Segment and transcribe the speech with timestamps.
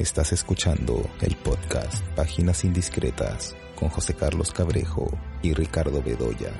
[0.00, 5.10] Estás escuchando el podcast Páginas Indiscretas con José Carlos Cabrejo
[5.42, 6.54] y Ricardo Bedoya.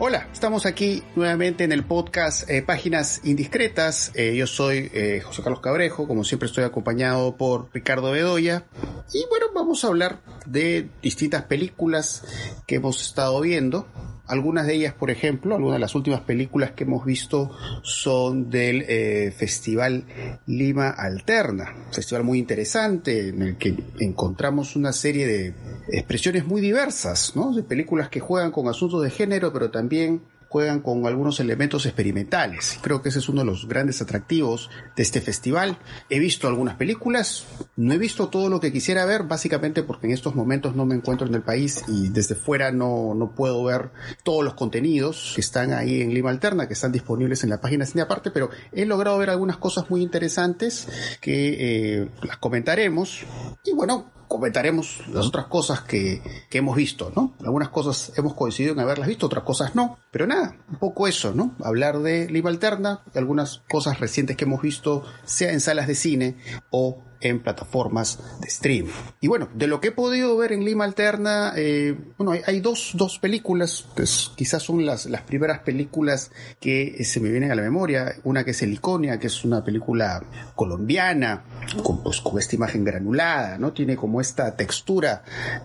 [0.00, 4.10] Hola, estamos aquí nuevamente en el podcast eh, Páginas Indiscretas.
[4.16, 8.64] Eh, yo soy eh, José Carlos Cabrejo, como siempre estoy acompañado por Ricardo Bedoya.
[9.12, 12.24] Y bueno, vamos a hablar de distintas películas
[12.66, 13.86] que hemos estado viendo.
[14.26, 17.50] Algunas de ellas, por ejemplo, algunas de las últimas películas que hemos visto
[17.82, 20.06] son del eh, Festival
[20.46, 25.54] Lima Alterna, festival muy interesante en el que encontramos una serie de
[25.88, 27.52] expresiones muy diversas, ¿no?
[27.52, 30.22] De películas que juegan con asuntos de género, pero también
[30.54, 32.78] juegan con algunos elementos experimentales.
[32.80, 35.78] Creo que ese es uno de los grandes atractivos de este festival.
[36.08, 40.12] He visto algunas películas, no he visto todo lo que quisiera ver, básicamente porque en
[40.12, 43.90] estos momentos no me encuentro en el país y desde fuera no, no puedo ver
[44.22, 47.84] todos los contenidos que están ahí en Lima Alterna, que están disponibles en la página
[47.84, 50.86] Cine Aparte, pero he logrado ver algunas cosas muy interesantes
[51.20, 53.24] que eh, las comentaremos.
[53.64, 57.34] Y bueno, comentaremos las otras cosas que, que, hemos visto, ¿no?
[57.40, 59.98] Algunas cosas hemos coincidido en haberlas visto, otras cosas no.
[60.10, 61.54] Pero nada, un poco eso, ¿no?
[61.62, 66.36] Hablar de Lima Alterna, algunas cosas recientes que hemos visto, sea en salas de cine
[66.70, 66.98] o
[67.28, 68.86] en plataformas de stream.
[69.20, 72.92] Y bueno, de lo que he podido ver en Lima Alterna, eh, bueno, hay, dos,
[72.94, 77.62] dos películas, pues quizás son las, las primeras películas que se me vienen a la
[77.62, 78.14] memoria.
[78.24, 80.22] Una que es Heliconia, que es una película
[80.54, 81.44] colombiana,
[81.82, 83.72] con, pues, con esta imagen granulada, ¿no?
[83.72, 85.22] Tiene como esta textura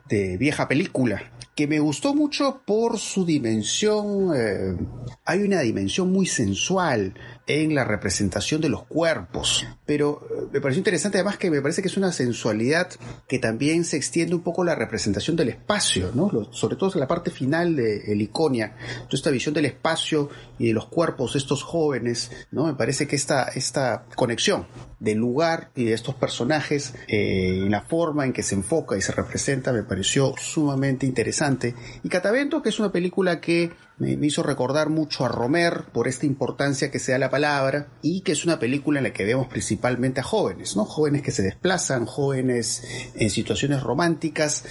[0.08, 1.22] de vieja película
[1.60, 4.32] que me gustó mucho por su dimensión.
[4.34, 4.78] Eh,
[5.26, 7.14] hay una dimensión muy sensual
[7.50, 11.82] en la representación de los cuerpos, pero eh, me pareció interesante además que me parece
[11.82, 12.92] que es una sensualidad
[13.28, 16.30] que también se extiende un poco la representación del espacio, ¿no?
[16.54, 18.76] sobre todo en la parte final de El Iconia,
[19.06, 22.68] toda esta visión del espacio y de los cuerpos de estos jóvenes, ¿no?
[22.68, 24.68] Me parece que esta, esta conexión
[25.00, 29.02] del lugar y de estos personajes eh, en la forma en que se enfoca y
[29.02, 31.74] se representa me pareció sumamente interesante.
[32.04, 36.26] Y Catavento, que es una película que me, hizo recordar mucho a Romer por esta
[36.26, 39.48] importancia que se da la palabra y que es una película en la que vemos
[39.48, 40.86] principalmente a jóvenes, ¿no?
[40.86, 42.84] Jóvenes que se desplazan, jóvenes
[43.16, 44.64] en situaciones románticas,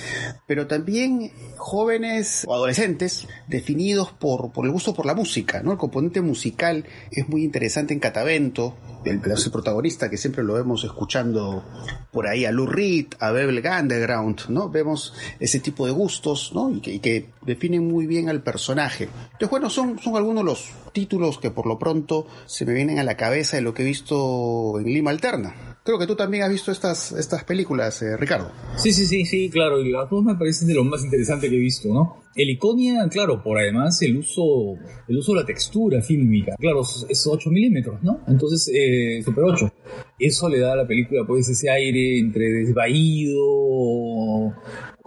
[0.47, 5.73] pero también jóvenes o adolescentes definidos por, por el gusto por la música, ¿no?
[5.73, 10.85] El componente musical es muy interesante en Catavento, el, el protagonista que siempre lo vemos
[10.85, 11.65] escuchando
[12.13, 14.71] por ahí a Lou Reed, a Bebel Underground, ¿no?
[14.71, 16.71] Vemos ese tipo de gustos, ¿no?
[16.71, 19.09] Y que, y que definen muy bien al personaje.
[19.25, 22.99] Entonces, bueno, son, son algunos de los títulos que por lo pronto se me vienen
[22.99, 25.79] a la cabeza de lo que he visto en Lima Alterna.
[25.85, 28.53] Creo que tú también has visto estas, estas películas, eh, Ricardo.
[28.77, 31.57] Sí, sí, sí, sí, claro, y las dos me parecen de lo más interesante que
[31.57, 32.25] he visto, ¿no?
[32.35, 34.75] El Iconia, claro, por además el uso,
[35.09, 38.21] el uso de la textura fílmica, claro, es 8 milímetros, ¿no?
[38.29, 39.73] Entonces, eh, Super 8.
[40.19, 43.43] Eso le da a la película, pues, ese aire entre desvaído,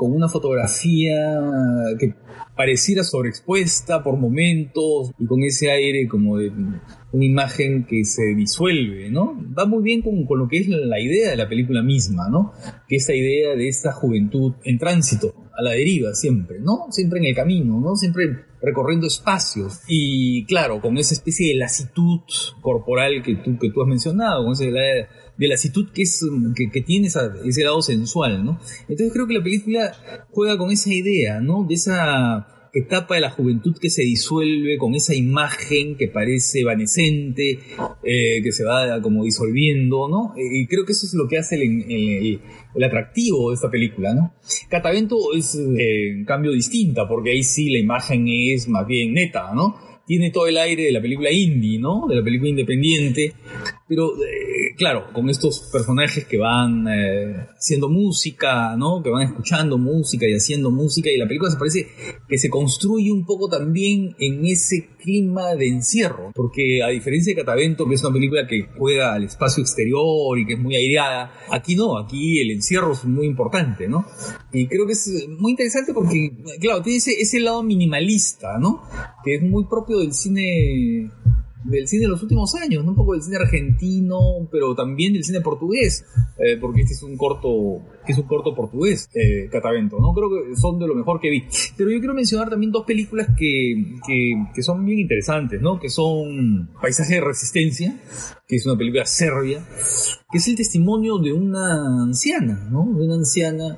[0.01, 1.13] con una fotografía
[1.99, 2.15] que
[2.57, 6.51] pareciera sobreexpuesta por momentos y con ese aire como de
[7.11, 9.37] una imagen que se disuelve, ¿no?
[9.55, 12.51] Va muy bien con, con, lo que es la idea de la película misma, ¿no?
[12.87, 16.87] Que esta idea de esta juventud en tránsito, a la deriva siempre, ¿no?
[16.91, 17.95] Siempre en el camino, ¿no?
[17.95, 19.81] Siempre recorriendo espacios.
[19.87, 22.21] Y claro, con esa especie de lasitud
[22.61, 25.07] corporal que tú, que tú has mencionado, con esa de,
[25.37, 26.23] de lasitud que, es,
[26.55, 28.59] que, que tiene esa, ese lado sensual, ¿no?
[28.81, 29.91] Entonces creo que la película
[30.29, 31.65] juega con esa idea, ¿no?
[31.67, 37.59] De esa etapa de la juventud que se disuelve con esa imagen que parece evanescente,
[38.03, 40.33] eh, que se va como disolviendo, ¿no?
[40.37, 41.61] Y creo que eso es lo que hace el,
[41.91, 42.41] el,
[42.75, 44.33] el atractivo de esta película, ¿no?
[44.69, 49.53] Catavento es, eh, en cambio, distinta, porque ahí sí la imagen es más bien neta,
[49.53, 49.75] ¿no?
[50.05, 52.05] Tiene todo el aire de la película indie, ¿no?
[52.07, 53.33] De la película independiente,
[53.91, 54.15] pero...
[54.15, 59.01] Eh, claro, con estos personajes que van eh, haciendo música, ¿no?
[59.03, 61.87] Que van escuchando música y haciendo música y la película se parece
[62.27, 67.41] que se construye un poco también en ese clima de encierro, porque a diferencia de
[67.41, 71.31] Catavento, que es una película que juega al espacio exterior y que es muy aireada,
[71.51, 74.05] aquí no, aquí el encierro es muy importante, ¿no?
[74.51, 78.83] Y creo que es muy interesante porque, claro, tiene ese, ese lado minimalista, ¿no?
[79.23, 81.11] Que es muy propio del cine
[81.63, 84.19] del cine de los últimos años, un poco del cine argentino,
[84.51, 86.05] pero también del cine portugués,
[86.37, 90.13] eh, porque este es un corto, es un corto portugués, eh, Catavento, ¿no?
[90.13, 91.43] Creo que son de lo mejor que vi.
[91.77, 95.79] Pero yo quiero mencionar también dos películas que, que, que son bien interesantes, ¿no?
[95.79, 98.01] Que son Paisaje de Resistencia,
[98.47, 99.65] que es una película serbia,
[100.31, 102.85] que es el testimonio de una anciana, ¿no?
[102.97, 103.77] De una anciana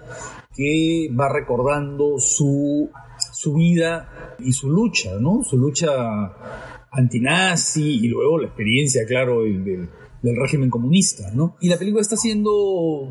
[0.56, 2.90] que va recordando su,
[3.34, 5.44] su vida y su lucha, ¿no?
[5.44, 5.92] Su lucha
[6.94, 11.58] antinazi y luego la experiencia, claro, del, del, régimen comunista, ¿no?
[11.60, 13.10] Y la película está siendo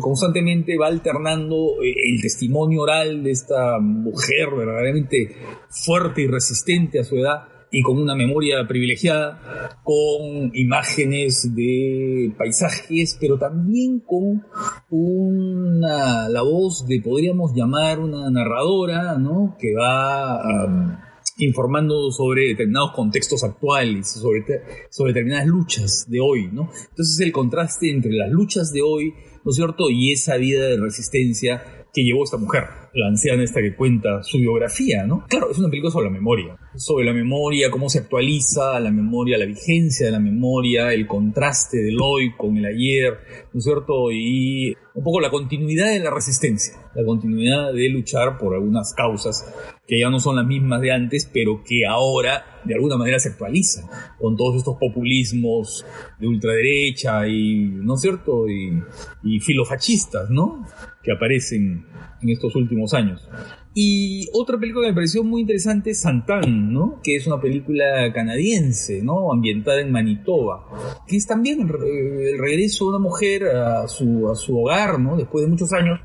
[0.00, 5.36] constantemente, va alternando eh, el testimonio oral de esta mujer verdaderamente
[5.68, 13.18] fuerte y resistente a su edad y con una memoria privilegiada, con imágenes de paisajes,
[13.20, 14.44] pero también con
[14.88, 19.56] una, la voz de, podríamos llamar, una narradora, ¿no?
[19.58, 21.05] Que va
[21.38, 24.44] informando sobre determinados contextos actuales, sobre,
[24.90, 26.70] sobre determinadas luchas de hoy, ¿no?
[26.90, 29.12] Entonces el contraste entre las luchas de hoy,
[29.44, 32.64] ¿no es cierto?, y esa vida de resistencia que llevó esta mujer,
[32.96, 35.24] la anciana esta que cuenta su biografía, ¿no?
[35.28, 39.36] Claro, es una película sobre la memoria, sobre la memoria, cómo se actualiza la memoria,
[39.36, 43.18] la vigencia de la memoria, el contraste del hoy con el ayer,
[43.52, 44.10] ¿no es cierto?
[44.10, 49.44] Y un poco la continuidad de la resistencia, la continuidad de luchar por algunas causas
[49.86, 53.28] que ya no son las mismas de antes, pero que ahora de alguna manera se
[53.28, 53.84] actualizan
[54.18, 55.84] con todos estos populismos
[56.18, 58.48] de ultraderecha y, ¿no es cierto?
[58.48, 58.82] Y,
[59.22, 60.66] y filofachistas, ¿no?
[61.02, 61.86] Que aparecen
[62.22, 63.28] en estos últimos años.
[63.74, 67.00] Y otra película que me pareció muy interesante es Santan, ¿no?
[67.02, 69.30] Que es una película canadiense, ¿no?
[69.30, 70.66] Ambientada en Manitoba.
[71.06, 75.16] Que es también el regreso de una mujer a su, a su hogar, ¿no?
[75.16, 76.00] Después de muchos años.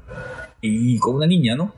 [0.62, 1.74] Y con una niña, ¿no?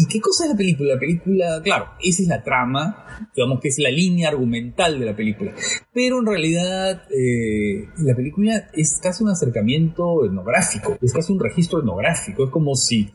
[0.00, 0.94] ¿Y qué cosa es la película?
[0.94, 3.04] La película, claro, esa es la trama,
[3.34, 5.52] digamos que es la línea argumental de la película.
[5.92, 11.80] Pero en realidad eh, la película es casi un acercamiento etnográfico, es casi un registro
[11.80, 12.44] etnográfico.
[12.44, 13.10] Es como si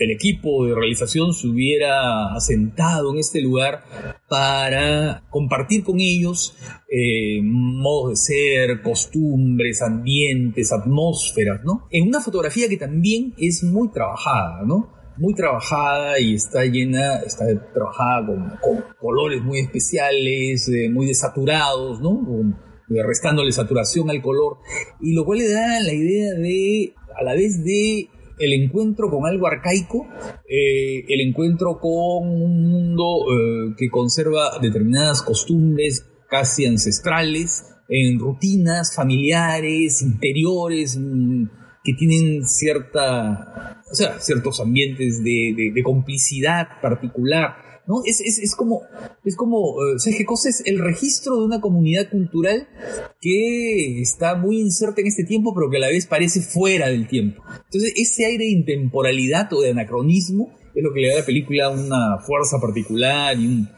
[0.00, 3.84] el equipo de realización se hubiera asentado en este lugar
[4.28, 6.56] para compartir con ellos
[6.88, 11.86] eh, modos de ser, costumbres, ambientes, atmósferas, ¿no?
[11.90, 14.98] En una fotografía que también es muy trabajada, ¿no?
[15.16, 17.44] muy trabajada y está llena, está
[17.74, 18.26] trabajada
[18.62, 22.26] con, colores muy especiales, eh, muy desaturados, ¿no?
[22.88, 24.58] Eh, restándole saturación al color,
[24.98, 28.08] y lo cual le da la idea de, a la vez de
[28.40, 30.08] el encuentro con algo arcaico,
[30.48, 33.04] eh, el encuentro con un mundo
[33.76, 41.44] que conserva determinadas costumbres casi ancestrales, en rutinas familiares, interiores, mm,
[41.82, 47.69] que tienen cierta, o sea, ciertos ambientes de, complicidad particular.
[47.90, 48.02] ¿No?
[48.04, 48.82] Es, es, es, como,
[49.24, 50.62] es como, eh, ¿sabes qué cosa es?
[50.64, 52.68] El registro de una comunidad cultural
[53.20, 57.08] que está muy inserta en este tiempo, pero que a la vez parece fuera del
[57.08, 57.42] tiempo.
[57.64, 61.26] Entonces, ese aire de intemporalidad o de anacronismo es lo que le da a la
[61.26, 63.68] película una fuerza particular y un...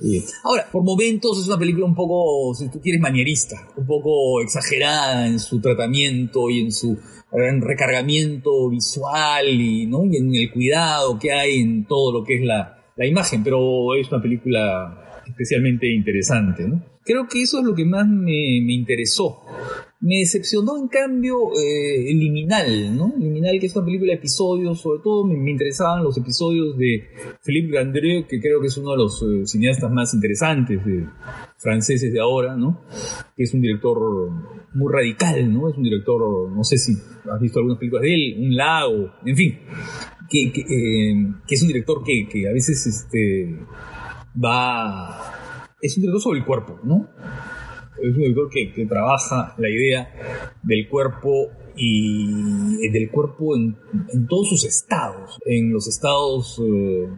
[0.00, 4.40] Eh, ahora, por momentos es una película un poco, si tú quieres, manierista, un poco
[4.40, 6.98] exagerada en su tratamiento y en su
[7.32, 10.04] en recargamiento visual y, ¿no?
[10.04, 13.94] y en el cuidado que hay en todo lo que es la, la imagen, pero
[13.94, 16.68] es una película especialmente interesante.
[16.68, 16.84] ¿no?
[17.02, 19.40] Creo que eso es lo que más me, me interesó.
[20.00, 23.14] Me decepcionó en cambio eh, Liminal, ¿no?
[23.18, 27.04] Liminal, que es una película de episodios, sobre todo me, interesaban los episodios de
[27.42, 31.06] Philippe Gandreux, que creo que es uno de los eh, cineastas más interesantes de,
[31.56, 32.82] franceses de ahora, ¿no?
[33.36, 33.98] Que es un director
[34.74, 35.68] muy radical, ¿no?
[35.68, 36.92] Es un director, no sé si
[37.30, 39.58] has visto algunas películas de él, Un lago, en fin,
[40.38, 43.58] eh, que es un director que, que a veces este,
[44.42, 45.66] va...
[45.80, 47.08] Es un director sobre el cuerpo, ¿no?
[48.02, 50.10] es un director que, que, trabaja la idea
[50.62, 53.76] del cuerpo y del cuerpo en,
[54.28, 57.08] todos sus estados, en los estados, eh,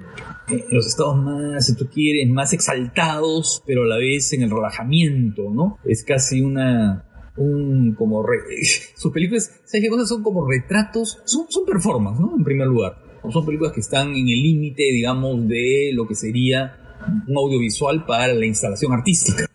[0.49, 4.51] en los estados más, si tú quieres, más exaltados, pero a la vez en el
[4.51, 5.79] relajamiento, ¿no?
[5.85, 7.05] Es casi una,
[7.37, 8.25] un como
[8.97, 10.09] sus películas, ¿sabes qué cosas?
[10.09, 12.37] Son como retratos, son, son performance, ¿no?
[12.37, 13.02] En primer lugar.
[13.31, 18.33] Son películas que están en el límite, digamos, de lo que sería un audiovisual para
[18.35, 19.47] la instalación artística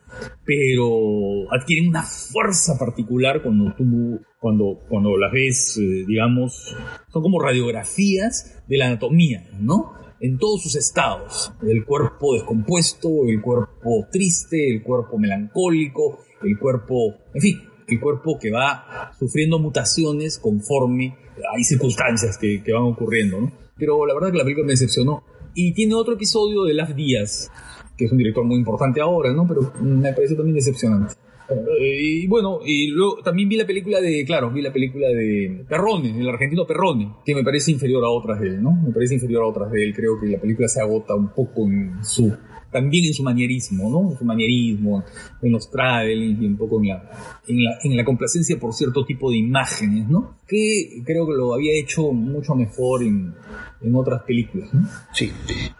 [0.48, 6.76] pero adquieren una fuerza particular cuando tú, cuando, cuando las ves, eh, digamos,
[7.12, 9.94] son como radiografías de la anatomía, ¿no?
[10.20, 17.16] En todos sus estados, el cuerpo descompuesto, el cuerpo triste, el cuerpo melancólico, el cuerpo,
[17.34, 21.16] en fin, el cuerpo que va sufriendo mutaciones conforme
[21.56, 23.52] hay circunstancias que, que van ocurriendo, ¿no?
[23.78, 25.24] Pero la verdad que la película me decepcionó.
[25.54, 27.52] Y tiene otro episodio de Las Días,
[27.96, 29.48] que es un director muy importante ahora, ¿no?
[29.48, 31.16] Pero me pareció también decepcionante.
[31.50, 35.66] Eh, y bueno, y luego también vi la película de, claro, vi la película de
[35.68, 38.74] Perrone, el argentino Perrone, que me parece inferior a otras de él, ¿no?
[38.74, 39.94] Me parece inferior a otras de él.
[39.96, 42.36] Creo que la película se agota un poco en su,
[42.72, 44.12] también en su manierismo, ¿no?
[44.12, 45.04] En su manierismo,
[45.42, 47.10] en los travelings y un poco en la,
[47.48, 50.38] en la, en la complacencia por cierto tipo de imágenes, ¿no?
[50.48, 53.34] Que creo que lo había hecho mucho mejor en,
[53.82, 54.70] en otras películas.
[55.14, 55.32] Sí.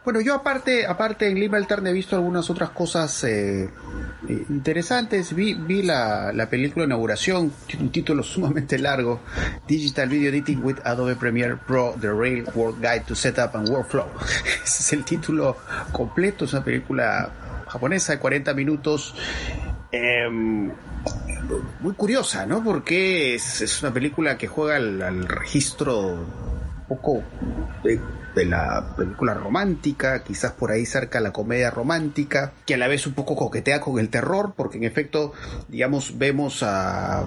[0.04, 3.70] Bueno, yo aparte, aparte en Lima Alterne he visto algunas otras cosas eh,
[4.28, 5.34] eh, interesantes.
[5.34, 9.22] Vi, vi la, la película inauguración, un título sumamente largo,
[9.68, 14.08] Digital Video Editing with Adobe Premiere Pro, The Rail World Guide to Setup and Workflow.
[14.64, 15.58] Ese es el título
[15.92, 17.30] completo, es una película
[17.68, 19.14] japonesa de 40 minutos.
[19.92, 20.72] Em,
[21.80, 22.64] muy curiosa, ¿no?
[22.64, 26.26] Porque es, es una película que juega al, al registro
[26.88, 27.24] poco
[28.38, 33.08] de la película romántica, quizás por ahí cerca la comedia romántica, que a la vez
[33.08, 35.34] un poco coquetea con el terror, porque en efecto,
[35.68, 37.26] digamos, vemos a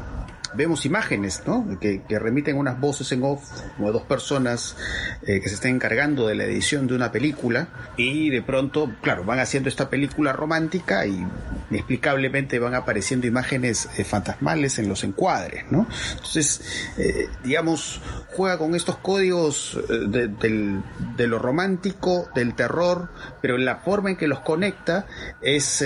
[0.54, 1.78] vemos imágenes, ¿no?
[1.80, 3.42] Que, que remiten unas voces en off,
[3.76, 4.76] como dos personas
[5.22, 9.24] eh, que se están encargando de la edición de una película, y de pronto, claro,
[9.24, 11.24] van haciendo esta película romántica y
[11.70, 15.86] inexplicablemente van apareciendo imágenes eh, fantasmales en los encuadres, ¿no?
[16.12, 16.60] Entonces,
[16.98, 18.00] eh, digamos,
[18.32, 20.82] juega con estos códigos eh, de, del,
[21.16, 25.06] de, lo romántico, del terror, pero la forma en que los conecta
[25.40, 25.84] es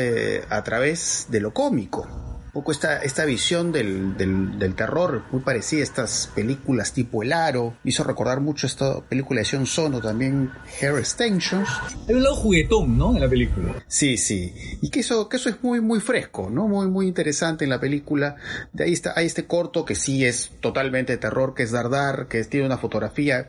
[0.48, 5.80] a través de lo cómico poco esta, esta visión del, del, del, terror muy parecida
[5.80, 7.76] a estas películas tipo El Aro.
[7.82, 11.68] Me hizo recordar mucho esta película de Sion Sono, también Hair Extensions.
[12.08, 13.12] Hay un lado juguetón, ¿no?
[13.14, 13.74] En la película.
[13.88, 14.54] Sí, sí.
[14.80, 16.68] Y que eso, que eso es muy, muy fresco, ¿no?
[16.68, 18.36] Muy, muy interesante en la película.
[18.72, 22.42] De ahí está, hay este corto que sí es totalmente terror, que es Dardar, que
[22.44, 23.48] tiene una fotografía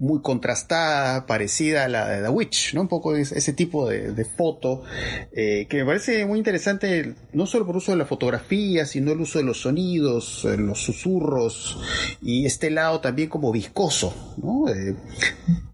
[0.00, 2.80] muy contrastada, parecida a la de The Witch, ¿no?
[2.80, 4.82] Un poco ese tipo de, de foto,
[5.32, 8.31] eh, que me parece muy interesante, no solo por uso de la fotografía,
[8.86, 11.78] sino el uso de los sonidos, eh, los susurros
[12.20, 14.68] y este lado también como viscoso, ¿no?
[14.68, 14.96] Eh,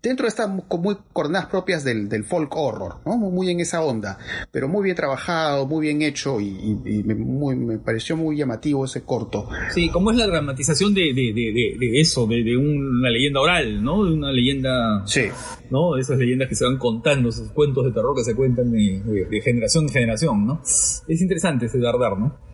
[0.02, 3.16] dentro de estas muy coordenadas propias del, del, folk horror, ¿no?
[3.16, 4.18] Muy en esa onda,
[4.50, 8.36] pero muy bien trabajado, muy bien hecho y, y, y me, muy, me, pareció muy
[8.36, 9.48] llamativo ese corto.
[9.74, 14.04] Sí, como es la dramatización de, de, de, de eso, de, una leyenda oral, ¿no?
[14.04, 15.02] De una leyenda...
[15.06, 15.28] Sí.
[15.70, 15.96] ¿no?
[15.96, 19.84] Esas leyendas que se van contando, esos cuentos de terror que se cuentan de, generación
[19.84, 20.60] en generación, ¿no?
[20.62, 22.47] Es interesante ese dardar, ¿no?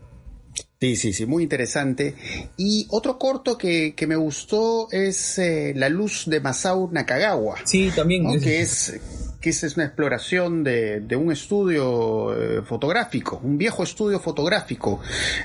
[0.85, 2.15] Sí, sí, sí, muy interesante.
[2.59, 7.57] Y otro corto que, que me gustó es eh, La luz de Masao Nakagawa.
[7.65, 8.25] Sí, también.
[8.25, 8.35] ¿no?
[8.35, 8.43] Es...
[8.43, 9.01] Que es
[9.41, 15.01] que es una exploración de, de un estudio eh, fotográfico, un viejo estudio fotográfico.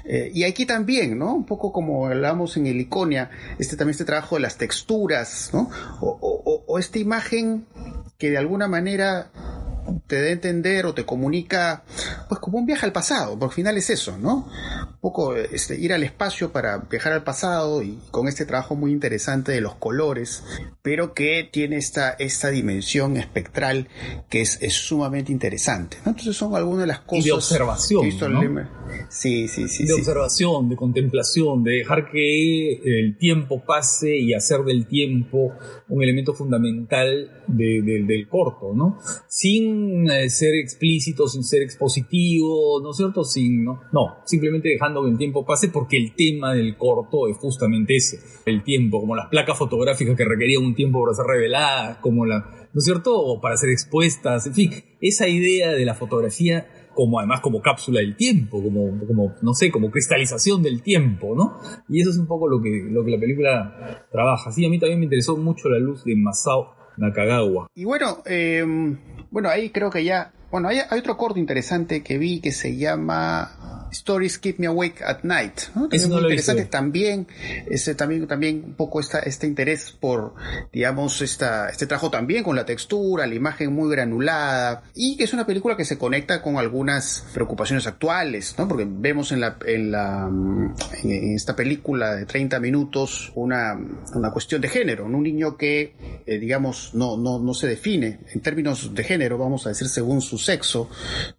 [0.06, 1.36] Eh, y aquí también, ¿no?
[1.36, 3.30] Un poco como hablamos en el Iconia,
[3.60, 5.70] este también este trabajo de las texturas, ¿no?
[6.02, 7.66] O, o, o esta imagen
[8.18, 9.32] que de alguna manera
[10.08, 11.84] te da a entender o te comunica,
[12.28, 14.50] pues como un viaje al pasado, al final es eso, ¿no?
[15.02, 18.92] Un poco este, ir al espacio para viajar al pasado y con este trabajo muy
[18.92, 20.44] interesante de los colores,
[20.82, 23.88] pero que tiene esta, esta dimensión espectral
[24.30, 26.12] que es, es sumamente interesante, ¿no?
[26.12, 27.26] Entonces son algunas de las cosas...
[27.26, 28.70] Y de observación, ¿no?
[29.10, 29.84] Sí, sí, sí.
[29.84, 30.00] De sí.
[30.00, 35.54] observación, de contemplación, de dejar que el tiempo pase y hacer del tiempo
[35.88, 39.00] un elemento fundamental de, de, del corto, ¿no?
[39.28, 43.24] Sin eh, ser explícito, sin ser expositivo, ¿no es cierto?
[43.24, 43.82] Sin, ¿no?
[43.92, 48.20] no, simplemente dejando que el tiempo pase porque el tema del corto es justamente ese,
[48.46, 52.40] el tiempo, como las placas fotográficas que requerían un tiempo para ser reveladas, como la,
[52.74, 53.18] ¿no es cierto?
[53.18, 56.68] O para ser expuestas, en fin, esa idea de la fotografía
[57.00, 61.58] como además como cápsula del tiempo, como, como, no sé, como cristalización del tiempo, ¿no?
[61.88, 64.52] Y eso es un poco lo que, lo que la película trabaja.
[64.52, 67.68] Sí, a mí también me interesó mucho la luz de Masao Nakagawa.
[67.74, 68.66] Y bueno, eh,
[69.32, 72.76] bueno, ahí creo que ya, bueno, hay, hay otro corto interesante que vi que se
[72.76, 75.90] llama Stories Keep Me Awake at Night, ¿no?
[75.92, 76.72] Eso no muy lo interesante hice.
[76.72, 77.28] también,
[77.70, 80.34] ese también, también un poco esta, este interés por,
[80.72, 85.34] digamos, esta, este trabajo también con la textura, la imagen muy granulada, y que es
[85.34, 88.68] una película que se conecta con algunas preocupaciones actuales, ¿no?
[88.68, 90.30] Porque vemos en la, en la,
[91.04, 93.78] en esta película de 30 minutos una,
[94.14, 98.42] una cuestión de género, un niño que, eh, digamos, no, no, no se define en
[98.42, 100.90] términos de género, vamos a decir, según su sexo,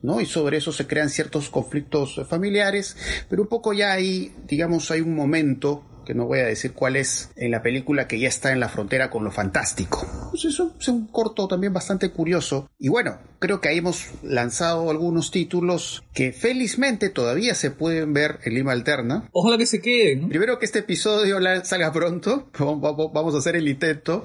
[0.03, 0.21] ¿no?
[0.21, 2.97] Y sobre eso se crean ciertos conflictos familiares familiares,
[3.29, 6.97] pero un poco ya hay, digamos, hay un momento que no voy a decir cuál
[6.97, 10.07] es en la película que ya está en la frontera con lo fantástico.
[10.31, 12.71] Pues eso es un corto también bastante curioso.
[12.79, 18.39] Y bueno, creo que ahí hemos lanzado algunos títulos que felizmente todavía se pueden ver
[18.45, 19.29] en Lima Alterna.
[19.33, 20.23] Ojalá que se queden.
[20.23, 20.29] ¿no?
[20.29, 24.25] Primero que este episodio salga pronto, vamos a hacer el intento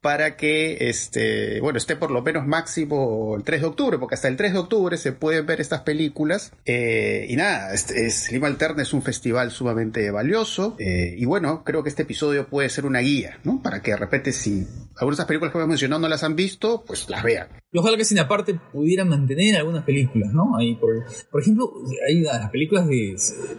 [0.00, 4.28] para que este, bueno, esté por lo menos máximo el 3 de octubre, porque hasta
[4.28, 6.52] el 3 de octubre se pueden ver estas películas.
[6.64, 10.76] Eh, y nada, es, es, Lima Alterna es un festival sumamente valioso.
[10.78, 13.62] Eh, y bueno, creo que este episodio puede ser una guía, ¿no?
[13.62, 16.36] Para que de repente si algunas de estas películas que hemos mencionado no las han
[16.36, 17.48] visto, pues las vean.
[17.72, 20.56] Y ojalá que Cine Aparte pudiera mantener algunas películas, ¿no?
[20.56, 21.72] Ahí por, por ejemplo,
[22.08, 23.16] hay las películas de,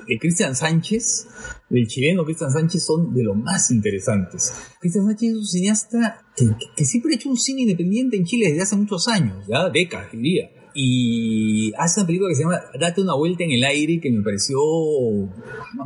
[0.08, 1.28] de Cristian Sánchez,
[1.70, 4.54] del chileno Cristian Sánchez, son de lo más interesantes.
[4.80, 6.46] Cristian Sánchez es un cineasta que,
[6.76, 10.12] que siempre ha hecho un cine independiente en Chile desde hace muchos años, ya décadas
[10.12, 14.12] diría y hace una película que se llama Date una vuelta en el aire que
[14.12, 14.60] me pareció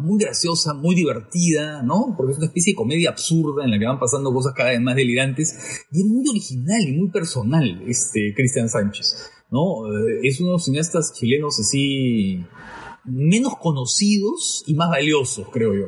[0.01, 2.13] muy graciosa, muy divertida, ¿no?
[2.17, 4.81] Porque es una especie de comedia absurda en la que van pasando cosas cada vez
[4.81, 9.87] más delirantes y es muy original y muy personal este Cristian Sánchez, ¿no?
[9.87, 12.43] Eh, es uno de los cineastas chilenos así
[13.05, 15.87] menos conocidos y más valiosos, creo yo.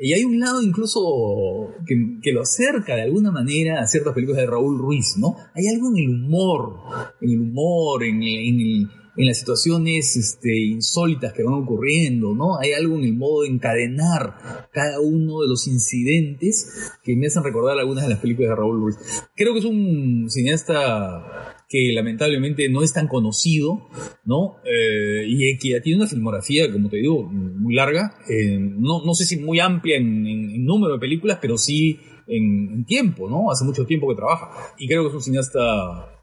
[0.00, 4.46] Y hay un lado incluso que, lo acerca de alguna manera a ciertas películas de
[4.46, 5.36] Raúl Ruiz, ¿no?
[5.54, 6.80] Hay algo en el humor,
[7.20, 12.58] en el humor, en, en, las situaciones este, insólitas que van ocurriendo, ¿no?
[12.58, 17.42] Hay algo en el modo de encadenar cada uno de los incidentes que me hacen
[17.42, 18.96] recordar algunas de las películas de Raúl Ruiz.
[19.34, 23.88] Creo que es un cineasta que lamentablemente no es tan conocido,
[24.24, 24.56] ¿no?
[24.64, 29.26] Eh, y que tiene una filmografía, como te digo, muy larga, eh, no, no sé
[29.26, 33.50] si muy amplia en, número de películas, pero sí en, tiempo, ¿no?
[33.50, 34.50] Hace mucho tiempo que trabaja.
[34.78, 35.60] Y creo que es un cineasta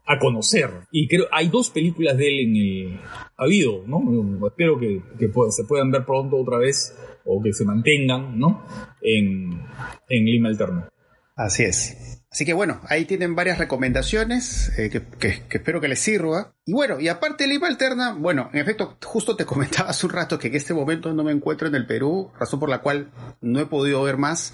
[0.04, 0.70] a conocer.
[0.90, 3.00] Y creo hay dos películas de él en el...
[3.36, 4.46] Ha habido, ¿no?
[4.48, 8.64] Espero que, que se puedan ver pronto otra vez o que se mantengan, ¿no?
[9.00, 9.60] En,
[10.08, 10.88] en Lima Alterno.
[11.36, 12.25] Así es.
[12.36, 16.52] Así que bueno, ahí tienen varias recomendaciones eh, que, espero que les sirva.
[16.66, 20.12] Y bueno, y aparte de Lima Alterna, bueno, en efecto, justo te comentaba hace un
[20.12, 23.10] rato que en este momento no me encuentro en el Perú, razón por la cual
[23.40, 24.52] no he podido ver más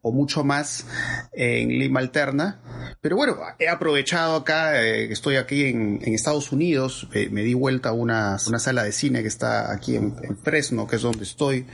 [0.00, 0.84] o mucho más
[1.32, 2.60] en Lima Alterna.
[3.00, 7.92] Pero bueno, he aprovechado acá, eh, estoy aquí en, Estados Unidos, me di vuelta a
[7.92, 11.66] una, una, sala de cine que está aquí en, Fresno, que es donde estoy.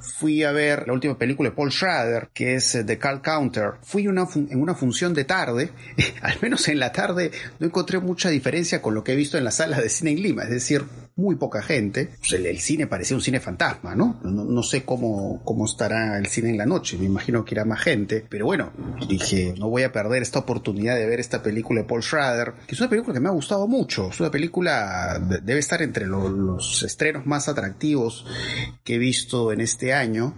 [0.00, 3.72] Fui a ver la última película de Paul Schrader, que es eh, The Call Counter.
[3.82, 5.70] Fui una, en una función de tarde,
[6.22, 9.44] al menos en la tarde no encontré mucha diferencia con lo que he visto en
[9.44, 10.84] la sala de cine en Lima, es decir,
[11.16, 12.10] muy poca gente.
[12.18, 14.20] Pues el, cine parecía un cine fantasma, ¿no?
[14.22, 14.62] ¿no?
[14.62, 18.24] sé cómo, cómo estará el cine en la noche, me imagino que irá más gente,
[18.28, 18.72] pero bueno,
[19.08, 22.74] dije, no voy a perder esta oportunidad de ver esta película de Paul Schrader, que
[22.74, 26.82] es una película que me ha gustado mucho, es una película, debe estar entre los
[26.82, 28.26] estrenos más atractivos
[28.84, 30.34] que he visto en este año.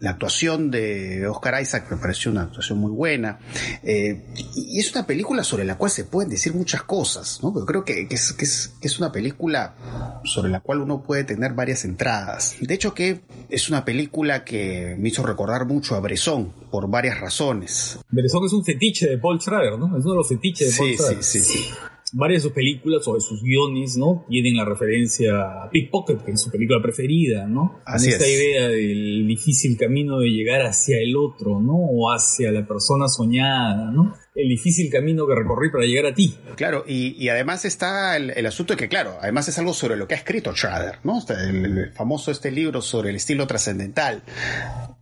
[0.00, 3.38] La actuación de Oscar Isaac me pareció una actuación muy buena.
[3.82, 7.52] Eh, y es una película sobre la cual se pueden decir muchas cosas, ¿no?
[7.52, 11.84] Pero creo que, es, que, es, una película sobre la cual uno puede tener varias
[11.84, 12.56] entradas.
[12.60, 17.20] De hecho que es una película que me hizo recordar mucho a Bresson por varias
[17.20, 17.98] razones.
[18.10, 19.96] Bresson es un fetiche de Paul Schrader, ¿no?
[19.96, 21.22] Es uno de los fetiches de Paul Schrader.
[21.22, 21.70] Sí, sí, sí
[22.12, 24.24] varias de sus películas o de sus guiones, ¿no?
[24.28, 27.80] Tienen la referencia a Pickpocket, que es su película preferida, ¿no?
[27.86, 31.74] Así esta idea del difícil camino de llegar hacia el otro, ¿no?
[31.74, 34.14] O hacia la persona soñada, ¿no?
[34.34, 36.34] El difícil camino que recorrí para llegar a ti.
[36.56, 40.14] Claro, y, además está el, asunto de que, claro, además es algo sobre lo que
[40.14, 41.20] ha escrito Schrader, ¿no?
[41.28, 44.22] El, famoso este libro sobre el estilo trascendental.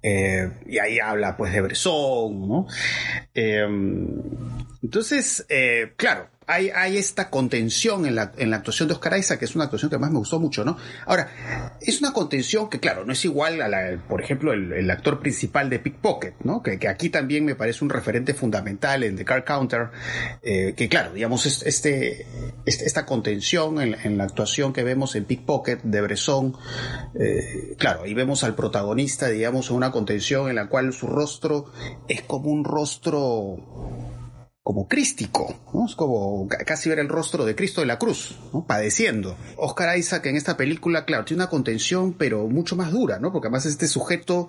[0.03, 2.67] Eh, y ahí habla, pues, de Bresson, ¿no?
[3.35, 3.67] Eh,
[4.83, 9.65] entonces, eh, claro, hay, esta contención en la, actuación de Oscar Isaac, que es una
[9.65, 10.77] actuación que más me gustó mucho, ¿no?
[11.07, 15.21] Ahora, es una contención que, claro, no es igual a la, por ejemplo, el, actor
[15.21, 16.63] principal de Pickpocket, ¿no?
[16.63, 19.91] Que, aquí también me parece un referente fundamental en The Car Counter,
[20.43, 22.27] eh, que, claro, digamos, este,
[22.67, 26.57] este, esta contención en, la actuación que vemos en Pickpocket de Bresson,
[27.19, 31.73] eh, claro, ahí vemos al protagonista, digamos, en una contención en la cual su rostro
[32.09, 34.10] es como un rostro
[34.71, 35.85] como crístico, ¿no?
[35.85, 38.65] Es como casi ver el rostro de Cristo de la cruz, ¿no?
[38.65, 39.37] Padeciendo.
[39.57, 43.33] Oscar Isaac en esta película, claro, tiene una contención, pero mucho más dura, ¿no?
[43.33, 44.47] Porque además es este sujeto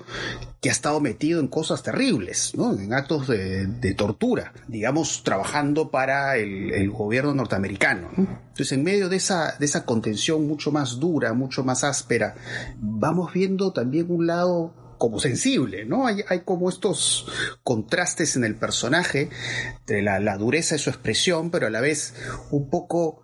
[0.61, 2.71] que ha estado metido en cosas terribles, ¿no?
[2.77, 9.55] En actos de, tortura, digamos, trabajando para el, gobierno norteamericano, Entonces, en medio de esa,
[9.57, 12.35] de esa contención mucho más dura, mucho más áspera,
[12.77, 16.05] vamos viendo también un lado como sensible, ¿no?
[16.05, 17.25] Hay, hay como estos
[17.63, 19.29] contrastes en el personaje,
[19.87, 22.13] de la, la, dureza de su expresión, pero a la vez
[22.51, 23.23] un poco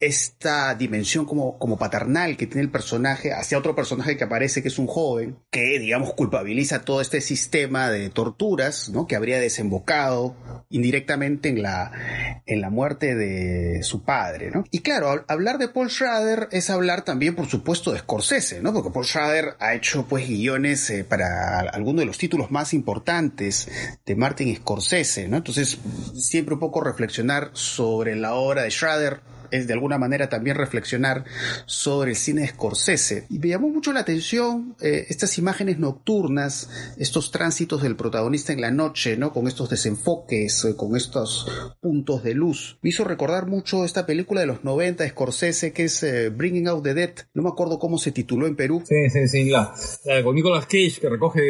[0.00, 4.68] esta dimensión como, como paternal que tiene el personaje hacia otro personaje que aparece que
[4.68, 9.06] es un joven, que digamos culpabiliza todo este sistema de torturas, ¿no?
[9.06, 10.34] Que habría desembocado
[10.70, 14.64] indirectamente en la, en la muerte de su padre, ¿no?
[14.70, 18.72] Y claro, hablar de Paul Schrader es hablar también, por supuesto, de Scorsese, ¿no?
[18.72, 22.72] Porque Paul Schrader ha hecho pues guiones eh, para para alguno de los títulos más
[22.72, 23.68] importantes
[24.06, 25.38] de Martin Scorsese, ¿no?
[25.38, 25.78] Entonces,
[26.14, 31.24] siempre un poco reflexionar sobre la obra de Schrader es de alguna manera también reflexionar
[31.66, 33.26] sobre el cine de Scorsese.
[33.30, 38.60] Y me llamó mucho la atención eh, estas imágenes nocturnas, estos tránsitos del protagonista en
[38.60, 39.32] la noche, ¿no?
[39.32, 41.46] Con estos desenfoques, eh, con estos
[41.80, 42.78] puntos de luz.
[42.82, 46.68] Me hizo recordar mucho esta película de los 90 de Scorsese que es eh, Bringing
[46.68, 47.14] Out the Dead.
[47.34, 48.82] No me acuerdo cómo se tituló en Perú.
[48.86, 49.74] Sí, sí, sí, la,
[50.22, 51.40] con Nicolas Cage que recoge,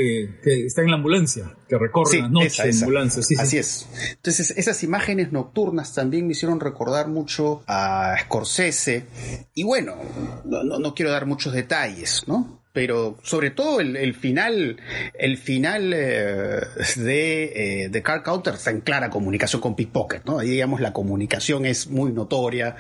[0.43, 1.58] que está en la ambulancia.
[1.69, 3.27] Que recorren las noches ambulancias.
[3.27, 3.87] Sí, Así es.
[4.13, 9.07] Entonces, esas imágenes nocturnas también me hicieron recordar mucho a Scorsese.
[9.55, 9.97] Y bueno,
[10.45, 12.58] no, no quiero dar muchos detalles, ¿no?
[12.79, 14.77] Pero sobre todo el, final,
[15.15, 16.61] el final eh,
[16.95, 20.39] de, eh, de Car Counter está en clara comunicación con Pickpocket, ¿no?
[20.39, 22.77] Ahí, digamos, la comunicación es muy notoria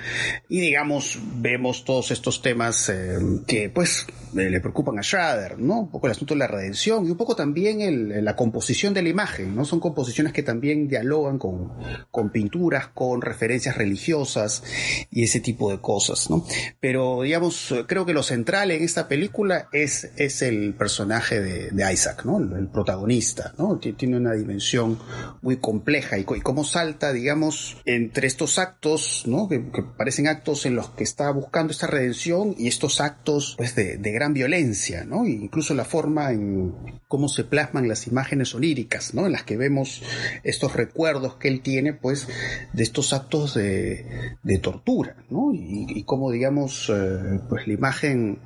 [0.49, 5.81] y, digamos, vemos todos estos temas eh, que, pues, le preocupan a Schrader, ¿no?
[5.81, 9.03] Un poco el asunto de la redención y un poco también el, la composición de
[9.03, 9.65] la imagen, ¿no?
[9.65, 11.73] Son composiciones que también dialogan con,
[12.13, 14.63] con pinturas, con referencias religiosas
[15.11, 16.47] y ese tipo de cosas, ¿no?
[16.79, 22.25] Pero, digamos, creo que lo central en esta película es es, el personaje de, Isaac,
[22.25, 22.39] ¿no?
[22.39, 23.79] El, protagonista, ¿no?
[23.79, 24.99] Tiene una dimensión
[25.43, 29.49] muy compleja y, cómo salta, digamos, entre estos actos, ¿no?
[29.49, 29.61] Que,
[29.97, 34.33] parecen actos en los que está buscando esta redención y estos actos, pues, de, gran
[34.33, 35.25] violencia, ¿no?
[35.25, 36.75] E incluso la forma en
[37.09, 39.27] cómo se plasman las imágenes oníricas, ¿no?
[39.27, 40.03] En las que vemos
[40.45, 42.29] estos recuerdos que él tiene, pues,
[42.73, 45.53] de estos actos de, tortura, ¿no?
[45.53, 48.39] Y, cómo, digamos, eh, pues la imagen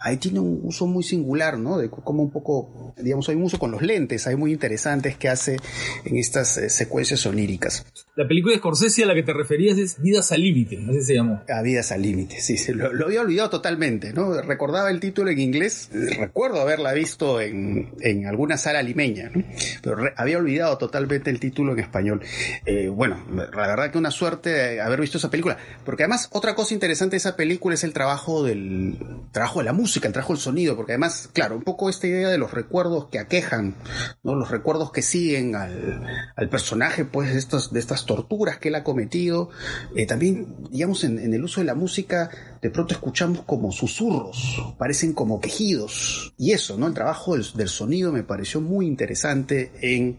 [0.00, 1.76] ahí tiene un uso muy singular, ¿no?
[1.78, 5.28] De cómo un poco, digamos, hay un uso con los lentes, hay muy interesantes que
[5.28, 5.58] hace
[6.04, 7.84] en estas eh, secuencias oníricas.
[8.16, 11.14] La película de Scorsese a la que te referías es Vidas al Límite, así se
[11.14, 11.42] llamó.
[11.48, 14.40] A Vidas al Límite, sí, lo, lo, había olvidado totalmente, ¿no?
[14.40, 19.44] Recordaba el título en inglés, recuerdo haberla visto en, en alguna sala limeña, ¿no?
[19.82, 22.22] Pero había olvidado totalmente el título en español.
[22.64, 26.72] Eh, bueno, la verdad que una suerte haber visto esa película, porque además otra cosa
[26.72, 28.98] interesante de esa película es el trabajo del
[29.32, 32.38] trabajo de la música trajo el sonido, porque además, claro, un poco esta idea de
[32.38, 33.74] los recuerdos que aquejan,
[34.22, 34.34] ¿no?
[34.34, 38.84] Los recuerdos que siguen al, personaje, pues, de, estos, de estas torturas que él ha
[38.84, 39.50] cometido.
[39.96, 42.30] Eh, también, digamos, en, el uso de la música,
[42.62, 46.34] de pronto escuchamos como susurros, parecen como quejidos.
[46.36, 46.86] Y eso, ¿no?
[46.86, 50.18] El trabajo del, del sonido me pareció muy interesante en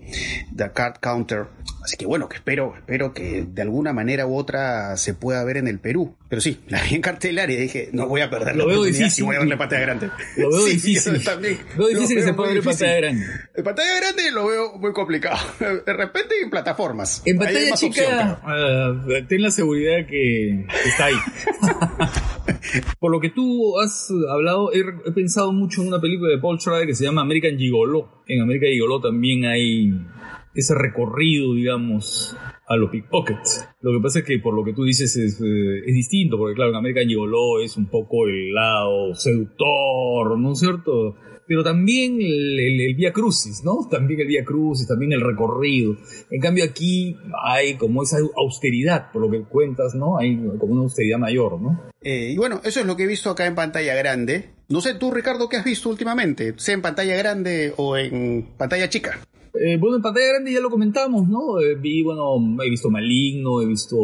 [0.56, 1.47] The Card Counter.
[1.84, 5.58] Así que bueno, que espero, espero que de alguna manera u otra se pueda ver
[5.58, 6.15] en el Perú.
[6.30, 9.23] Pero sí, la vi en cartelar y dije, no voy a perder Lo veo difícil.
[9.23, 10.10] y voy a ver la pantalla grande.
[10.38, 11.23] Lo veo difícil.
[11.23, 11.60] también.
[11.75, 13.25] Lo veo difícil que se pueda ver pantalla grande.
[13.56, 15.38] En pantalla grande lo veo muy complicado.
[15.86, 17.21] De repente en plataformas.
[17.25, 21.15] En pantalla chica, uh, ten la seguridad que está ahí.
[22.99, 26.60] Por lo que tú has hablado, he, he, pensado mucho en una película de Paul
[26.60, 28.23] Schrader que se llama American Gigolo.
[28.27, 29.93] En American Gigolo también hay
[30.54, 32.36] ese recorrido, digamos,
[32.67, 33.67] a los pickpockets.
[33.82, 36.56] Lo que pasa es que por lo que tú dices es, eh, es distinto, porque
[36.56, 41.15] claro, en American Gigolo es un poco el lado seductor, ¿no es cierto?
[41.51, 43.85] Pero también el, el, Vía Crucis, ¿no?
[43.91, 45.97] También el Vía Crucis, también el recorrido.
[46.29, 50.17] En cambio aquí hay como esa austeridad, por lo que cuentas, ¿no?
[50.17, 51.91] Hay como una austeridad mayor, ¿no?
[52.01, 54.51] Eh, y bueno, eso es lo que he visto acá en pantalla grande.
[54.69, 56.53] No sé tú, Ricardo, ¿qué has visto últimamente?
[56.55, 59.19] Sea en pantalla grande o en pantalla chica.
[59.53, 61.59] Eh, bueno, en pantalla grande ya lo comentamos, ¿no?
[61.59, 63.97] Eh, vi, bueno, he visto Maligno, he visto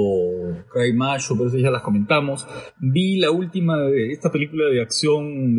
[0.72, 2.46] Cry Macho, pero eso ya las comentamos.
[2.80, 5.56] Vi la última de esta película de acción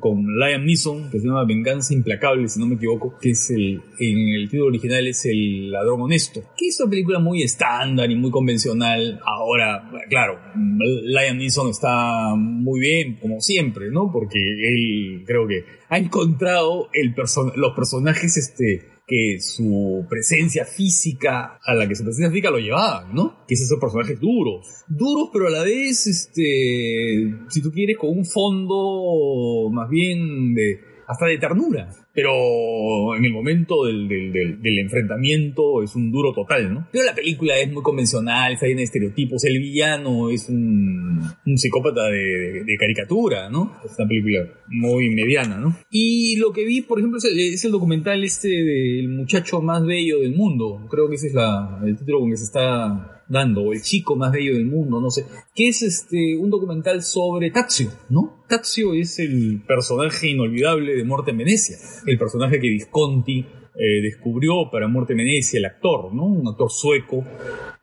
[0.00, 3.80] con Liam Neeson, que se llama Venganza Implacable, si no me equivoco, que es el,
[4.00, 8.16] en el título original es El Ladrón Honesto, que es una película muy estándar y
[8.16, 9.20] muy convencional.
[9.24, 14.10] Ahora, claro, Liam Neeson está muy bien, como siempre, ¿no?
[14.12, 17.14] Porque él creo que ha encontrado el
[17.56, 23.14] los personajes, este, que su presencia física, a la que su presencia física lo llevaban,
[23.14, 23.46] ¿no?
[23.48, 24.84] Que es esos personajes duros.
[24.86, 30.80] Duros, pero a la vez, este, si tú quieres, con un fondo más bien de,
[31.06, 36.74] hasta de ternura pero en el momento del, del, del, enfrentamiento es un duro total,
[36.74, 36.88] ¿no?
[36.90, 41.56] Pero la película es muy convencional, está llena de estereotipos, el villano es un, un
[41.56, 43.76] psicópata de, de, caricatura, ¿no?
[43.84, 45.78] Es una película muy mediana, ¿no?
[45.92, 50.34] Y lo que vi, por ejemplo, es el, documental este del muchacho más bello del
[50.34, 53.82] mundo, creo que ese es la, el título con que se está dando, o el
[53.82, 58.44] chico más bello del mundo, no sé, que es este un documental sobre Tazio, ¿no?
[58.48, 64.70] Tazio es el personaje inolvidable de Muerte en Venecia, el personaje que Visconti eh, descubrió
[64.72, 66.24] para Muerte en Venecia, el actor, ¿no?
[66.24, 67.24] Un actor sueco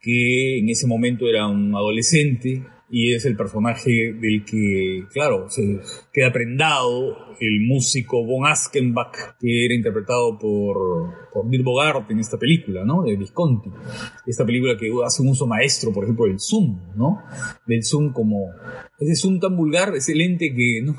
[0.01, 2.63] que en ese momento era un adolescente
[2.97, 5.81] y es el personaje del que, claro, se
[6.13, 12.38] queda prendado el músico Von Askenbach, que era interpretado por, por Bill Bogart en esta
[12.38, 13.03] película, ¿no?
[13.03, 13.69] De Visconti.
[14.25, 17.21] Esta película que hace un uso maestro, por ejemplo, del zoom, ¿no?
[17.67, 18.45] Del zoom como,
[18.97, 20.95] ese zoom tan vulgar, ese lente que, ¿no?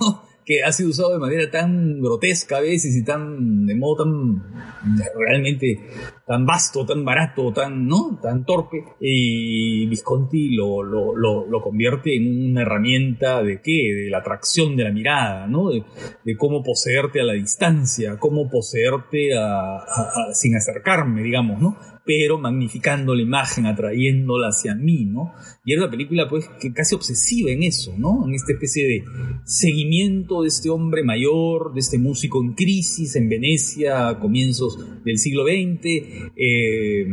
[0.46, 4.44] Que ha sido usado de manera tan grotesca a veces y tan, de modo tan,
[5.18, 5.80] realmente
[6.24, 8.20] tan vasto, tan barato, tan, ¿no?
[8.22, 8.84] Tan torpe.
[9.00, 13.92] Y Visconti lo, lo, lo, convierte en una herramienta de qué?
[13.92, 15.70] De la atracción de la mirada, ¿no?
[15.70, 15.84] De,
[16.38, 19.30] cómo poseerte a la distancia, cómo poseerte
[20.32, 21.76] sin acercarme, digamos, ¿no?
[22.06, 25.32] Pero magnificando la imagen, atrayéndola hacia mí, ¿no?
[25.64, 28.26] Y era una película pues casi obsesiva en eso, ¿no?
[28.28, 29.04] En esta especie de
[29.44, 35.18] seguimiento de este hombre mayor, de este músico en crisis en Venecia a comienzos del
[35.18, 35.84] siglo XX,
[36.36, 37.06] eh,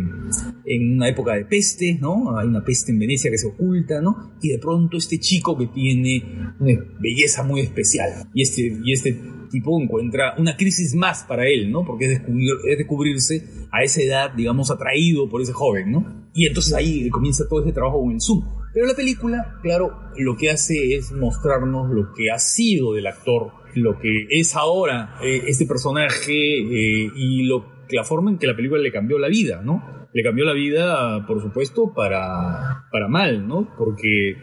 [0.65, 2.37] en una época de peste, ¿no?
[2.37, 4.33] Hay una peste en Venecia que se oculta, ¿no?
[4.43, 6.23] Y de pronto este chico que tiene
[6.59, 9.19] una belleza muy especial y este, y este
[9.53, 11.85] tipo encuentra una crisis más para él, ¿no?
[11.85, 16.27] Porque es, descubrir, es descubrirse a esa edad, digamos, atraído por ese joven, ¿no?
[16.33, 18.43] Y entonces ahí comienza todo ese trabajo con el Zoom.
[18.73, 23.51] Pero la película, claro, lo que hace es mostrarnos lo que ha sido del actor,
[23.75, 28.55] lo que es ahora eh, este personaje eh, y lo, la forma en que la
[28.55, 30.02] película le cambió la vida, ¿no?
[30.13, 33.73] Le cambió la vida, por supuesto, para, para mal, ¿no?
[33.77, 34.35] Porque,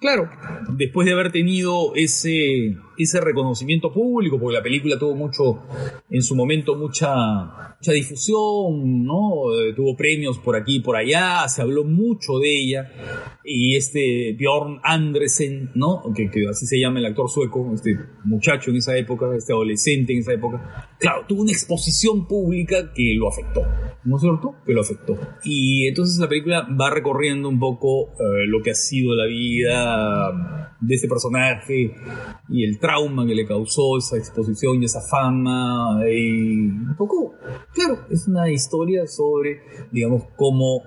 [0.00, 0.28] claro,
[0.76, 5.62] después de haber tenido ese, ese reconocimiento público, porque la película tuvo mucho,
[6.10, 9.54] en su momento, mucha, mucha difusión, ¿no?
[9.54, 12.90] Eh, tuvo premios por aquí y por allá, se habló mucho de ella,
[13.44, 16.02] y este Bjorn Andresen, ¿no?
[16.16, 20.12] Que, que así se llama el actor sueco, este muchacho en esa época, este adolescente
[20.12, 23.62] en esa época, claro, tuvo una exposición pública que lo afectó,
[24.04, 24.54] ¿no es cierto?
[24.66, 25.18] Que lo afectó.
[25.44, 30.61] Y entonces la película va recorriendo un poco eh, lo que ha sido la vida
[30.82, 31.94] de ese personaje
[32.48, 36.00] y el trauma que le causó esa exposición y esa fama.
[36.10, 37.34] Y un poco,
[37.72, 40.82] claro, es una historia sobre, digamos, cómo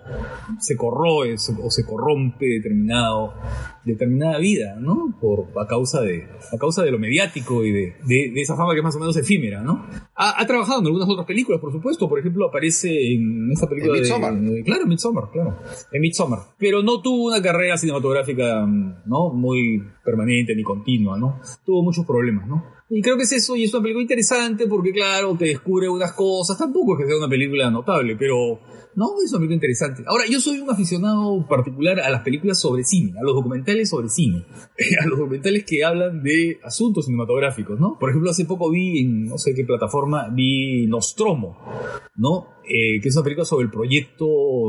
[0.59, 3.33] se corroe o se corrompe determinado
[3.85, 5.15] determinada vida, ¿no?
[5.21, 8.79] Por, a, causa de, a causa de lo mediático y de, de, esa fama que
[8.79, 9.85] es más o menos efímera, ¿no?
[10.15, 13.99] Ha, ha, trabajado en algunas otras películas, por supuesto, por ejemplo, aparece en esta película
[13.99, 15.59] de, Claro, Midsommar, claro,
[15.91, 16.39] en Midsommar.
[16.57, 19.31] Pero no tuvo una carrera cinematográfica, ¿no?
[19.33, 21.39] Muy permanente ni continua, ¿no?
[21.65, 22.63] Tuvo muchos problemas, ¿no?
[22.89, 26.13] Y creo que es eso, y es una película interesante porque, claro, te descubre unas
[26.13, 26.57] cosas.
[26.57, 28.59] Tampoco es que sea una película notable, pero
[28.95, 30.03] no, es una película interesante.
[30.07, 34.09] Ahora, yo soy un aficionado particular a las películas sobre cine, a los documentales sobre
[34.09, 34.45] cine,
[35.03, 37.97] a los documentales que hablan de asuntos cinematográficos, ¿no?
[37.99, 41.57] Por ejemplo, hace poco vi en no sé qué plataforma, vi Nostromo,
[42.15, 42.55] ¿no?
[42.63, 44.25] Eh, que es una película sobre el proyecto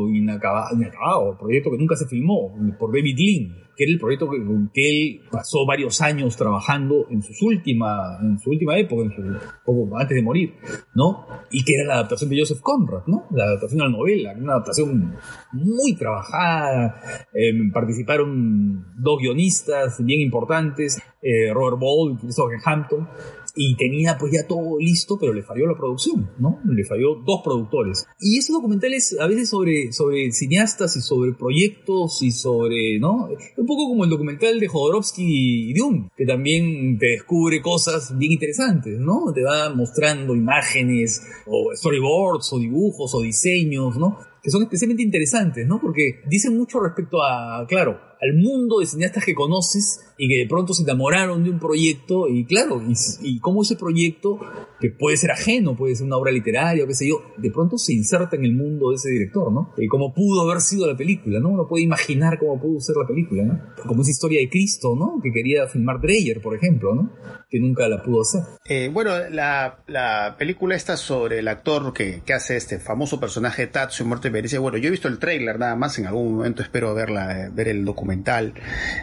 [0.08, 4.28] inacabado, inacabado, el proyecto que nunca se filmó, por David Lean, que era el proyecto
[4.30, 4.38] que,
[4.72, 9.96] que él pasó varios años trabajando en, sus última, en su última época, en su,
[9.96, 10.54] antes de morir,
[10.94, 11.26] ¿no?
[11.50, 13.26] Y que era la adaptación de Joseph Conrad, ¿no?
[13.30, 15.16] La adaptación a la novela, una adaptación
[15.52, 17.00] muy trabajada,
[17.32, 23.08] em, participaron dos guionistas bien importantes, eh, Robert Ball y Christopher Hampton,
[23.56, 26.60] y tenía pues ya todo listo, pero le falló la producción, ¿no?
[26.64, 28.06] Le falló dos productores.
[28.20, 33.28] Y esos documentales a veces sobre, sobre cineastas y sobre proyectos y sobre, ¿no?
[33.56, 38.32] Un poco como el documental de Jodorowsky y Dune, que también te descubre cosas bien
[38.32, 39.32] interesantes, ¿no?
[39.34, 44.18] Te va mostrando imágenes o storyboards o dibujos o diseños, ¿no?
[44.46, 45.80] Que son especialmente interesantes, ¿no?
[45.80, 50.46] Porque dicen mucho respecto a, claro, al mundo de cineastas que conoces y que de
[50.46, 54.38] pronto se enamoraron de un proyecto y claro, y, y cómo ese proyecto,
[54.80, 57.76] que puede ser ajeno, puede ser una obra literaria o qué sé yo, de pronto
[57.76, 59.74] se inserta en el mundo de ese director, ¿no?
[59.76, 61.48] Y cómo pudo haber sido la película, ¿no?
[61.48, 63.60] Uno puede imaginar cómo pudo ser la película, ¿no?
[63.84, 65.20] Como esa historia de Cristo, ¿no?
[65.20, 67.10] Que quería filmar Dreyer, por ejemplo, ¿no?
[67.50, 68.42] Que nunca la pudo hacer.
[68.64, 73.66] Eh, bueno, la, la, película está sobre el actor que, que hace este famoso personaje
[73.66, 74.60] Tatsu en Muerte Venecia.
[74.60, 77.84] Bueno, yo he visto el tráiler nada más, en algún momento espero verla, ver el
[77.84, 78.54] documental.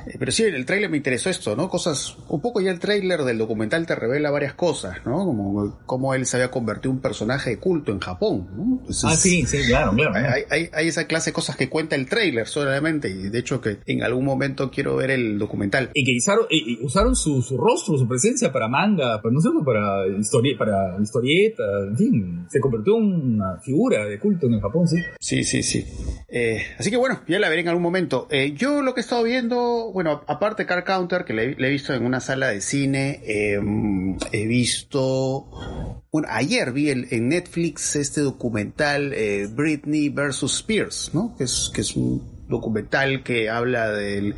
[0.07, 1.69] Eh, pero sí, el tráiler me interesó esto, ¿no?
[1.69, 5.17] Cosas, un poco ya el tráiler del documental te revela varias cosas, ¿no?
[5.25, 8.81] Como cómo él se había convertido en un personaje de culto en Japón, ¿no?
[9.03, 10.13] ah, sí, sí, claro, claro.
[10.49, 13.79] Hay, hay, esa clase de cosas que cuenta el tráiler solamente, y de hecho que
[13.85, 15.89] en algún momento quiero ver el documental.
[15.93, 16.45] Y que usaron,
[16.81, 21.63] usaron su, su rostro, su presencia para manga, para, no sé, para, historia, para historieta,
[21.87, 24.97] en fin, se convirtió en una figura de culto en el Japón, sí.
[25.19, 25.85] Sí, sí, sí.
[26.27, 28.27] Eh, así que bueno, ya la veré en algún momento.
[28.31, 31.93] Eh, yo lo que he estado viendo, bueno, aparte Car Counter, que le, he visto
[31.93, 39.13] en una sala de cine, em, he visto, bueno, ayer vi en Netflix este documental
[39.13, 41.35] eh, Britney versus Spears, ¿no?
[41.37, 44.35] Que es, que es un documental que habla del,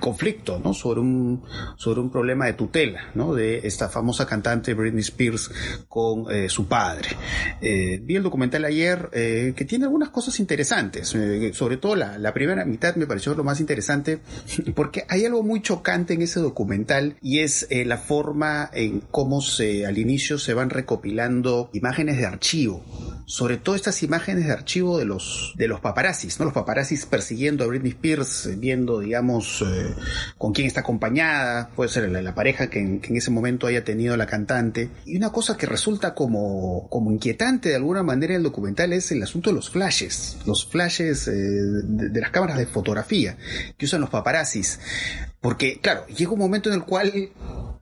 [0.00, 0.72] conflicto, ¿no?
[0.72, 1.42] Sobre un,
[1.76, 3.34] sobre un problema de tutela, ¿no?
[3.34, 5.50] De esta famosa cantante Britney Spears
[5.88, 7.10] con eh, su padre.
[7.60, 11.08] Eh, vi el documental ayer eh, que tiene algunas cosas interesantes,
[11.52, 14.20] sobre todo la, la primera mitad me pareció lo más interesante
[14.74, 19.86] porque hay algo muy chocante en ese documental y es la forma en cómo se
[19.86, 22.84] al inicio se van recopilando imágenes de archivo,
[23.26, 26.46] sobre todo estas imágenes de archivo de los de los paparazzis, ¿no?
[26.46, 29.94] Los paparazzis persiguiendo a Britney Spears, viendo, digamos, eh,
[30.38, 34.26] con quién está acompañada, puede ser la, pareja que en, ese momento haya tenido la
[34.26, 34.90] cantante.
[35.06, 39.10] Y una cosa que resulta como, como inquietante de alguna manera en el documental es
[39.12, 43.36] el asunto de los flashes, los flashes eh, de, las cámaras de fotografía
[43.76, 44.78] que usan los paparazzis.
[45.40, 47.30] Porque, claro, llega un momento en el cual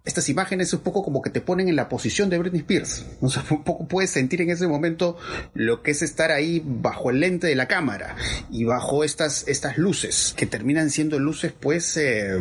[0.04, 3.04] estas imágenes es un poco como que te ponen en la posición de Britney Spears.
[3.50, 5.18] Un poco puedes sentir en ese momento
[5.54, 8.16] lo que es estar ahí bajo el lente de la cámara
[8.50, 12.36] y bajo estas, estas luces, que terminan siendo luces pues eh,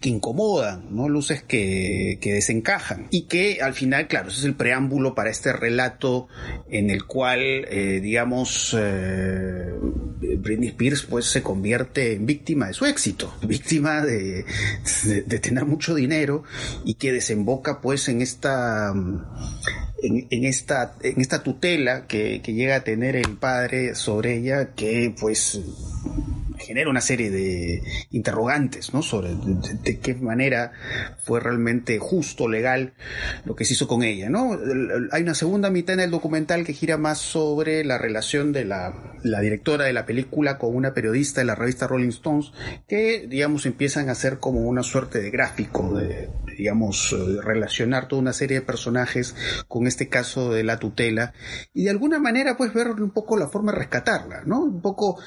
[0.00, 1.08] que incomodan, ¿no?
[1.08, 3.06] Luces que, que desencajan.
[3.10, 6.28] Y que al final, claro, ese es el preámbulo para este relato
[6.68, 9.72] en el cual, eh, digamos, eh,
[10.38, 14.44] Britney Spears pues se convierte en víctima de su éxito, víctima de,
[15.04, 16.44] de tener mucho dinero
[16.84, 18.92] y que desemboca pues en esta
[20.02, 25.14] en, esta en esta tutela que, que, llega a tener el padre sobre ella que
[25.18, 25.60] pues
[26.58, 29.02] genera una serie de interrogantes ¿no?
[29.02, 30.72] sobre de, qué manera
[31.24, 32.94] fue realmente justo, legal
[33.44, 34.28] lo que se hizo con ella.
[34.28, 34.58] ¿no?
[35.12, 38.94] Hay una segunda mitad en el documental que gira más sobre la relación de la,
[39.22, 42.52] la directora de la película con una periodista de la revista Rolling Stones
[42.88, 48.32] que, digamos, empiezan a hacer como una suerte de gráfico, de, digamos, relacionar toda una
[48.32, 49.34] serie de personajes
[49.68, 51.32] con este caso de la tutela
[51.74, 54.60] y de alguna manera pues ver un poco la forma de rescatarla, ¿no?
[54.60, 55.20] Un poco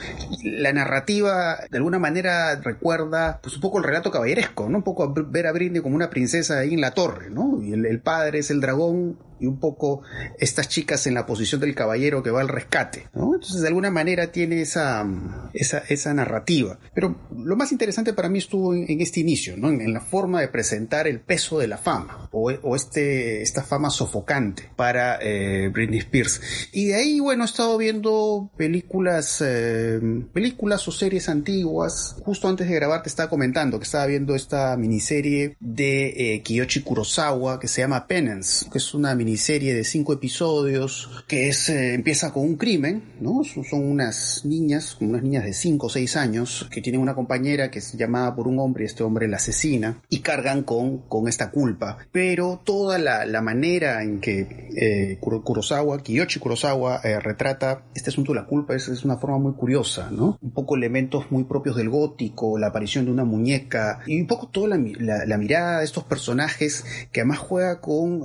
[0.44, 4.78] la narrativa de alguna manera recuerda pues un poco el relato caballeresco, ¿no?
[4.78, 7.62] Un poco ver a Britney como una princesa ahí en la torre, ¿no?
[7.62, 10.02] Y el padre es el dragón y un poco
[10.40, 13.08] estas chicas en la posición del caballero que va al rescate.
[13.14, 13.36] ¿no?
[13.36, 15.06] Entonces, de alguna manera tiene esa,
[15.54, 16.80] esa, esa narrativa.
[16.94, 19.70] Pero lo más interesante para mí estuvo en, este inicio, ¿no?
[19.70, 23.90] En, la forma de presentar el peso de la fama o, o este, esta fama
[23.90, 26.42] sofocante para eh, Britney Spears.
[26.72, 30.00] Y de ahí, bueno, he estado viendo películas, eh,
[30.34, 32.18] películas o series antiguas.
[32.24, 36.82] Justo antes de grabar te estaba comentando que estaba viendo esta miniserie de eh, Kiyoshi
[36.82, 41.70] Kurosawa que se llama Penance, que es una miniserie serie de cinco episodios que es,
[41.70, 43.42] eh, empieza con un crimen, ¿no?
[43.44, 47.80] Son, unas niñas, unas niñas de 5 o 6 años que tienen una compañera que
[47.80, 51.52] es llamada por un hombre y este hombre la asesina y cargan con, con esta
[51.52, 51.98] culpa.
[52.12, 58.34] Pero toda la, la manera en que eh, Kurosawa, Kiyoshi Kurosawa eh, retrata este asunto
[58.34, 60.38] de la culpa es, es, una forma muy curiosa, ¿no?
[60.42, 64.48] Un poco elementos muy propios del gótico, la aparición de una muñeca y un poco
[64.48, 68.22] toda la, la, mirada de estos personajes que además juega con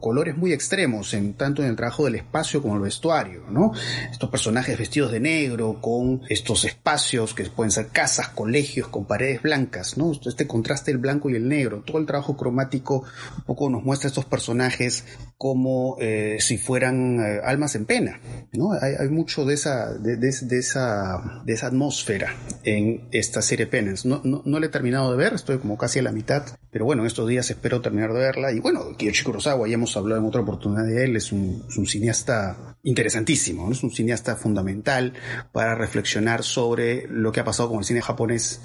[0.00, 3.72] colores muy extremos, en, tanto en el trabajo del espacio como el vestuario, ¿no?
[4.10, 9.42] Estos personajes vestidos de negro, con estos espacios que pueden ser casas, colegios, con paredes
[9.42, 10.12] blancas, ¿no?
[10.12, 13.04] Este contraste del blanco y el negro, todo el trabajo cromático
[13.38, 15.04] un poco nos muestra estos personajes
[15.38, 18.20] como eh, si fueran eh, almas en pena,
[18.52, 18.72] ¿no?
[18.72, 24.08] Hay, mucho de esa, de, esa, de esa atmósfera en esta serie Penance.
[24.08, 27.02] No, no, no he terminado de ver, estoy como casi a la mitad, pero bueno,
[27.02, 28.52] en estos días espero terminar de verla.
[28.52, 32.76] Y bueno, Kiyoshi Kurosawa, ya hemos hablado en otra oportunidad de él, es un, cineasta
[32.82, 35.14] interesantísimo, es un cineasta fundamental
[35.52, 38.60] para reflexionar sobre lo que ha pasado con el cine japonés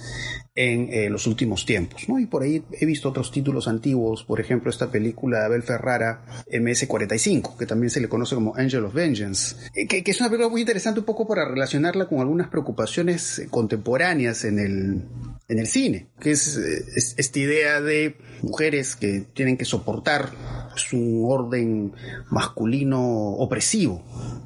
[0.53, 2.07] en eh, los últimos tiempos.
[2.09, 2.19] ¿no?
[2.19, 6.25] Y por ahí he visto otros títulos antiguos, por ejemplo esta película de Abel Ferrara,
[6.51, 10.29] MS-45, que también se le conoce como Angel of Vengeance, eh, que, que, es una
[10.29, 15.03] película muy interesante un poco para relacionarla con algunas preocupaciones contemporáneas en el,
[15.51, 16.55] en el cine, que es,
[17.17, 20.31] esta idea de mujeres que tienen que soportar
[20.71, 21.93] pues, un orden
[22.29, 23.01] masculino
[23.33, 24.01] opresivo,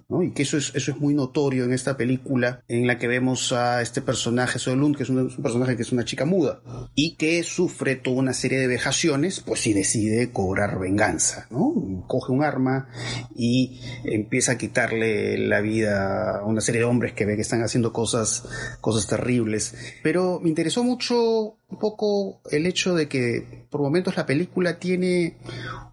[0.09, 0.23] ¿no?
[0.23, 3.53] y que eso es, eso es muy notorio en esta película en la que vemos
[3.53, 6.61] a este personaje, Solund, que es un, personaje que es una chica muda,
[6.95, 12.03] y que sufre toda una serie de vejaciones, pues y decide cobrar venganza, ¿no?
[12.07, 12.89] coge un arma
[13.35, 17.61] y empieza a quitarle la vida a una serie de hombres que ve que están
[17.61, 18.43] haciendo cosas,
[18.81, 19.75] cosas terribles.
[20.01, 24.79] Pero me interesó mucho cultural un poco el hecho de que por momentos la película
[24.79, 25.37] tiene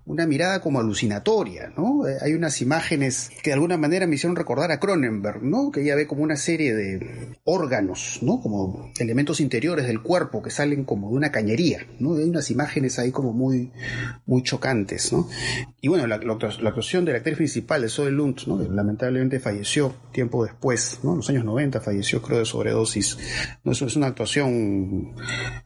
[0.04, 2.06] una mirada como alucinatoria, ¿no?
[2.06, 5.70] Eh, hay unas imágenes que de alguna manera me hicieron recordar a Cronenberg, ¿no?
[5.70, 8.40] Que ella ve como una serie de órganos, ¿no?
[8.40, 12.16] Como elementos interiores del cuerpo que salen como de una cañería, ¿no?
[12.16, 13.70] Hay unas imágenes ahí como muy,
[14.26, 15.28] muy chocantes, ¿no?
[15.80, 18.34] Y bueno, la, actuación de la actriz principal de Zoe ¿no?
[18.70, 21.12] Lamentablemente falleció tiempo después, ¿no?
[21.12, 23.18] En los años 90 falleció, creo, de sobredosis.
[23.64, 23.72] ¿no?
[23.72, 25.14] Es una actuación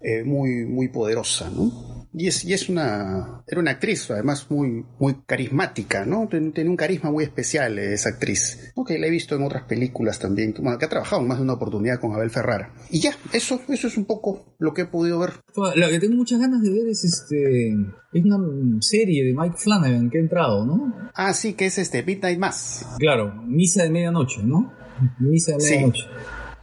[0.00, 2.06] eh, muy, muy poderosa, ¿no?
[2.18, 6.26] Y es, y es una, era una actriz, además muy, muy carismática, ¿no?
[6.28, 10.18] Tiene un carisma muy especial eh, esa actriz, que la he visto en otras películas
[10.18, 12.72] también, bueno, que ha trabajado en más de una oportunidad con Abel Ferrara.
[12.90, 15.32] Y ya, eso, eso es un poco lo que he podido ver.
[15.56, 17.70] Lo que tengo muchas ganas de ver es este,
[18.12, 18.38] es una
[18.80, 21.10] serie de Mike Flanagan que ha entrado, ¿no?
[21.14, 22.86] Ah, sí, que es este, Midnight Mass.
[22.98, 24.72] Claro, Misa de Medianoche, ¿no?
[25.20, 26.04] Misa de Medianoche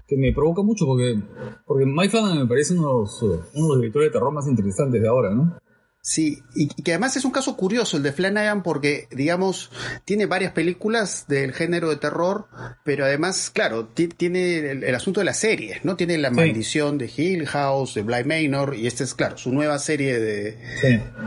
[0.07, 1.19] que me provoca mucho porque,
[1.65, 5.01] porque Mike me parece uno de, los, uno de los directores de terror más interesantes
[5.01, 5.57] de ahora, ¿no?
[6.05, 9.71] Sí, y que además es un caso curioso el de Flanagan porque, digamos,
[10.03, 12.47] tiene varias películas del género de terror,
[12.83, 15.95] pero además, claro, tiene el, asunto de las series, ¿no?
[15.95, 19.79] Tiene La Maldición de Hill House, de Bly Manor, y esta es, claro, su nueva
[19.79, 20.57] serie de,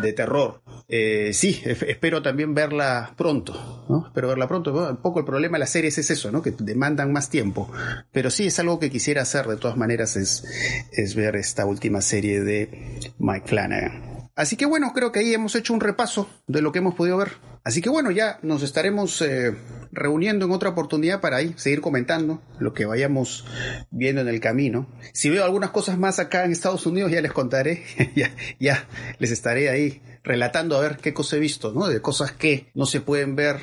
[0.02, 0.60] de terror.
[0.88, 4.08] Eh, sí, espero también verla pronto, ¿no?
[4.08, 4.90] Espero verla pronto.
[4.90, 6.42] un poco el problema de las series es eso, ¿no?
[6.42, 7.72] Que demandan más tiempo.
[8.12, 10.44] Pero sí, es algo que quisiera hacer de todas maneras, es,
[10.92, 14.15] es ver esta última serie de Mike Flanagan.
[14.36, 17.16] Así que bueno, creo que ahí hemos hecho un repaso de lo que hemos podido
[17.16, 17.32] ver.
[17.64, 19.56] Así que bueno, ya nos estaremos eh,
[19.90, 23.46] reuniendo en otra oportunidad para ahí seguir comentando lo que vayamos
[23.90, 24.86] viendo en el camino.
[25.14, 27.82] Si veo algunas cosas más acá en Estados Unidos, ya les contaré,
[28.14, 28.30] ya,
[28.60, 28.86] ya
[29.18, 31.86] les estaré ahí relatando a ver qué cosa he visto, ¿no?
[31.86, 33.60] De cosas que no se pueden ver,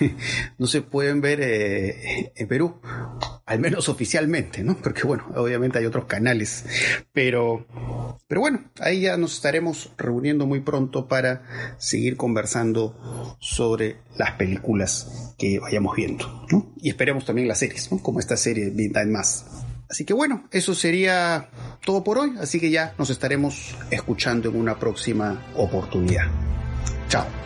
[0.58, 2.80] no se pueden ver eh, en Perú,
[3.44, 4.76] al menos oficialmente, ¿no?
[4.78, 6.64] Porque bueno, obviamente hay otros canales,
[7.12, 7.66] pero,
[8.26, 15.34] pero bueno, ahí ya nos estaremos reuniendo muy pronto para seguir conversando sobre las películas
[15.36, 16.72] que vayamos viendo, ¿no?
[16.78, 18.02] Y esperemos también las series, ¿no?
[18.02, 19.65] Como esta serie Time Más.
[19.88, 21.48] Así que bueno, eso sería
[21.84, 26.26] todo por hoy, así que ya nos estaremos escuchando en una próxima oportunidad.
[27.08, 27.45] Chao.